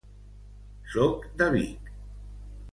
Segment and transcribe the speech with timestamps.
[0.95, 1.95] Soc de Vic.